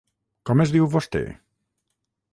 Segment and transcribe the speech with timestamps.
[0.49, 1.23] Com es diu, vostè?